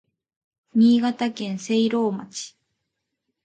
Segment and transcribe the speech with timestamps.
[0.73, 2.57] 新潟県聖籠町